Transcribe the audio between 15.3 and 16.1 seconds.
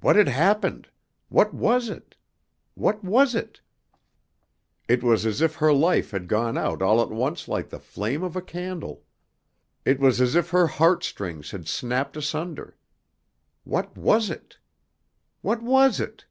What was